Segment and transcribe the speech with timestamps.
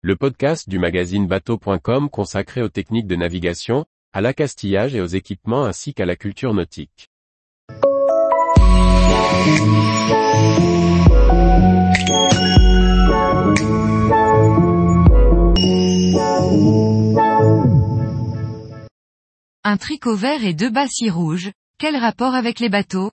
[0.00, 5.64] le podcast du magazine bateau.com consacré aux techniques de navigation, à l'accastillage et aux équipements
[5.64, 7.10] ainsi qu'à la culture nautique.
[19.64, 23.10] Un tricot vert et deux bassis rouges, quel rapport avec les bateaux?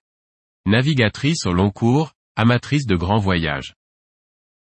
[0.67, 3.73] Navigatrice au long cours, amatrice de grands voyages.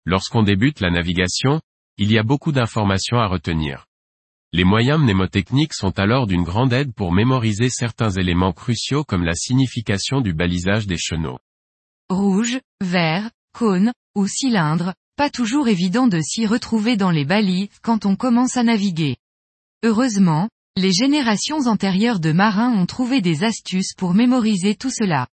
[0.06, 1.60] Lorsqu'on débute la navigation,
[1.98, 3.86] il y a beaucoup d'informations à retenir.
[4.54, 9.34] Les moyens mnémotechniques sont alors d'une grande aide pour mémoriser certains éléments cruciaux comme la
[9.34, 11.40] signification du balisage des chenaux.
[12.10, 18.06] Rouge, vert, cône, ou cylindre, pas toujours évident de s'y retrouver dans les balises quand
[18.06, 19.18] on commence à naviguer.
[19.84, 25.28] Heureusement, les générations antérieures de marins ont trouvé des astuces pour mémoriser tout cela.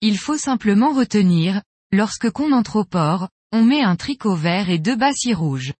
[0.00, 4.78] Il faut simplement retenir, lorsque qu'on entre au port, on met un tricot vert et
[4.78, 5.72] deux bassis rouges.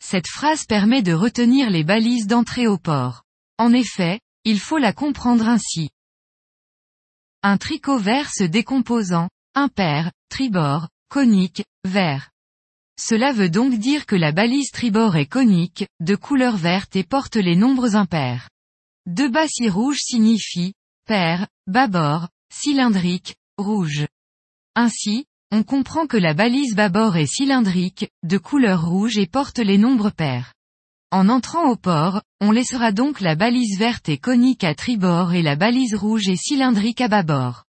[0.00, 3.24] Cette phrase permet de retenir les balises d'entrée au port.
[3.58, 5.90] En effet, il faut la comprendre ainsi.
[7.42, 12.30] Un tricot vert se décompose en impair, tribord, conique, vert.
[12.98, 17.36] Cela veut donc dire que la balise tribord est conique, de couleur verte et porte
[17.36, 18.48] les nombres impairs.
[19.06, 20.74] Deux bassis rouges signifient
[21.06, 24.06] pair, bâbord, cylindrique, rouge.
[24.74, 29.78] Ainsi, on comprend que la balise bâbord est cylindrique, de couleur rouge et porte les
[29.78, 30.54] nombres pairs.
[31.10, 35.40] En entrant au port, on laissera donc la balise verte et conique à tribord et
[35.40, 37.64] la balise rouge et cylindrique à bâbord.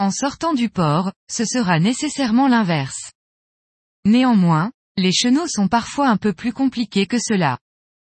[0.00, 3.12] En sortant du port, ce sera nécessairement l'inverse.
[4.04, 7.58] Néanmoins, les chenaux sont parfois un peu plus compliqués que cela.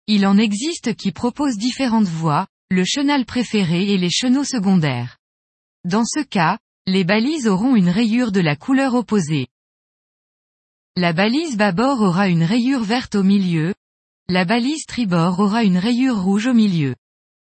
[0.07, 5.17] Il en existe qui proposent différentes voies, le chenal préféré et les chenaux secondaires.
[5.85, 6.59] Dans ce cas,
[6.89, 9.47] les balises auront une rayure de la couleur opposée.
[10.95, 13.75] La balise bâbord aura une rayure verte au milieu,
[14.27, 16.95] la balise tribord aura une rayure rouge au milieu.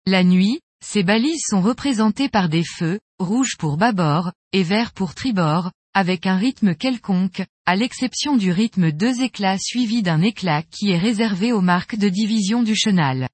[0.06, 5.14] La nuit, ces balises sont représentées par des feux, rouge pour bâbord, et vert pour
[5.14, 10.92] tribord, avec un rythme quelconque, à l'exception du rythme deux éclats suivi d'un éclat qui
[10.92, 13.28] est réservé aux marques de division du chenal.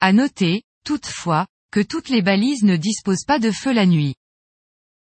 [0.00, 4.14] À noter, toutefois, que toutes les balises ne disposent pas de feu la nuit.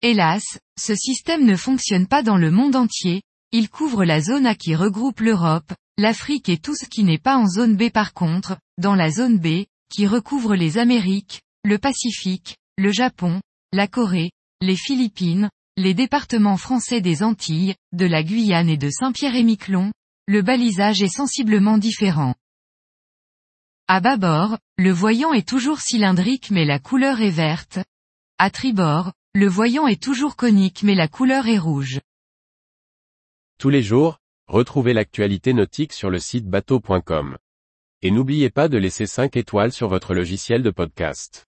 [0.05, 0.43] Hélas,
[0.77, 4.75] ce système ne fonctionne pas dans le monde entier, il couvre la zone A qui
[4.75, 8.97] regroupe l'Europe, l'Afrique et tout ce qui n'est pas en zone B par contre, dans
[8.97, 13.41] la zone B, qui recouvre les Amériques, le Pacifique, le Japon,
[13.73, 19.93] la Corée, les Philippines, les départements français des Antilles, de la Guyane et de Saint-Pierre-et-Miquelon,
[20.27, 22.35] le balisage est sensiblement différent.
[23.87, 27.79] À bâbord, le voyant est toujours cylindrique mais la couleur est verte.
[28.39, 32.01] À tribord, le voyant est toujours conique mais la couleur est rouge.
[33.59, 37.39] Tous les jours, retrouvez l'actualité nautique sur le site bateau.com.
[38.03, 41.47] Et n'oubliez pas de laisser 5 étoiles sur votre logiciel de podcast.